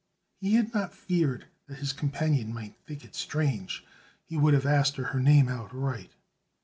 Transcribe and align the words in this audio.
Had 0.41 0.49
he 0.51 0.59
not 0.73 0.95
feared 0.95 1.45
that 1.67 1.77
his 1.77 1.93
companion 1.93 2.51
might 2.51 2.73
think 2.87 3.05
it 3.05 3.13
strange, 3.13 3.85
he 4.25 4.35
would 4.35 4.55
have 4.55 4.65
asked 4.65 4.95
her 4.95 5.19
name 5.19 5.47
outright. 5.47 6.09